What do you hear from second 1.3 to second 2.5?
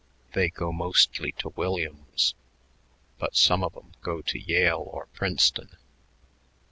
to Williams,